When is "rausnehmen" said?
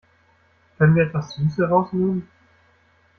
1.69-2.27